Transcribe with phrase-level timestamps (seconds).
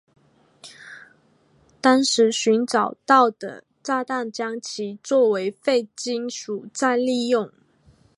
[1.79, 7.51] 同时寻找到的炸弹将其作为废金属再利用。